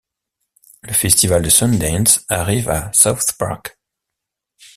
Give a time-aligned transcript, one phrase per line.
[0.81, 3.77] Le festival de Sundance arrive à South Park.